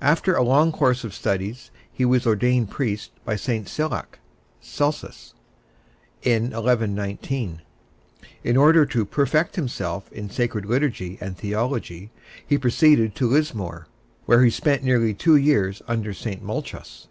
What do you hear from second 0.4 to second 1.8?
long course of studies